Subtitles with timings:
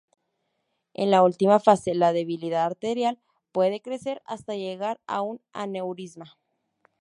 [0.95, 3.19] En la última fase, la debilidad arterial
[3.51, 6.39] puede crecer hasta llegar a un aneurisma.